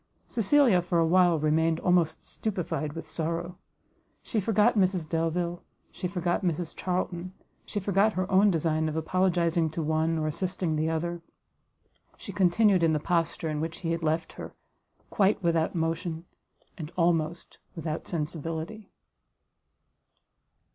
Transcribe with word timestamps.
Cecilia 0.25 0.81
for 0.81 0.97
a 0.97 1.05
while 1.05 1.37
remained 1.37 1.79
almost 1.81 2.25
stupified 2.25 2.93
with 2.93 3.11
sorrow; 3.11 3.59
she 4.23 4.39
forgot 4.39 4.73
Mrs 4.75 5.07
Delvile, 5.07 5.61
she 5.91 6.07
forgot 6.07 6.41
Mrs 6.41 6.75
Charlton, 6.75 7.33
she 7.67 7.79
forgot 7.79 8.13
her 8.13 8.25
own 8.31 8.49
design 8.49 8.89
of 8.89 8.95
apologizing 8.95 9.69
to 9.69 9.83
one, 9.83 10.17
or 10.17 10.25
assisting 10.25 10.75
the 10.75 10.89
other: 10.89 11.21
she 12.17 12.31
continued 12.33 12.81
in 12.81 12.93
the 12.93 12.99
posture 12.99 13.47
in 13.49 13.61
which 13.61 13.81
he 13.81 13.91
had 13.91 14.01
left 14.01 14.33
her, 14.33 14.55
quite 15.11 15.43
without 15.43 15.75
motion, 15.75 16.25
and 16.79 16.91
almost 16.97 17.59
without 17.75 18.07
sensibility. 18.07 18.89